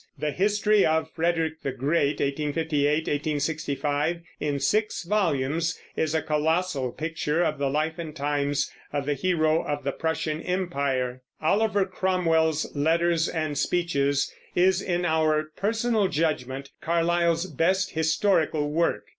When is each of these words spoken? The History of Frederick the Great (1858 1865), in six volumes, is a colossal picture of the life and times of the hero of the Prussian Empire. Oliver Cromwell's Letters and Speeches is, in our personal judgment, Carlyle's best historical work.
The 0.17 0.31
History 0.31 0.83
of 0.83 1.11
Frederick 1.11 1.61
the 1.61 1.71
Great 1.71 2.19
(1858 2.21 3.05
1865), 3.07 4.21
in 4.39 4.59
six 4.59 5.03
volumes, 5.03 5.79
is 5.95 6.15
a 6.15 6.23
colossal 6.23 6.91
picture 6.91 7.43
of 7.43 7.59
the 7.59 7.69
life 7.69 7.99
and 7.99 8.15
times 8.15 8.71
of 8.91 9.05
the 9.05 9.13
hero 9.13 9.63
of 9.63 9.83
the 9.83 9.91
Prussian 9.91 10.41
Empire. 10.41 11.21
Oliver 11.39 11.85
Cromwell's 11.85 12.75
Letters 12.75 13.29
and 13.29 13.55
Speeches 13.55 14.33
is, 14.55 14.81
in 14.81 15.05
our 15.05 15.51
personal 15.55 16.07
judgment, 16.07 16.71
Carlyle's 16.81 17.45
best 17.45 17.91
historical 17.91 18.71
work. 18.71 19.03